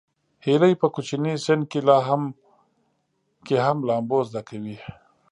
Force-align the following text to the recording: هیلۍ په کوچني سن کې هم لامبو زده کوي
هیلۍ 0.45 0.73
په 0.81 0.87
کوچني 0.93 1.33
سن 1.45 1.59
کې 3.47 3.57
هم 3.65 3.77
لامبو 3.87 4.19
زده 4.29 4.41
کوي 4.49 4.77